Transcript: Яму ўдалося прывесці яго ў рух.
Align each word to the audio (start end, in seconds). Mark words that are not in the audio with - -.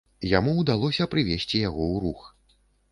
Яму 0.29 0.53
ўдалося 0.61 1.09
прывесці 1.13 1.65
яго 1.69 1.83
ў 1.93 2.05
рух. 2.09 2.27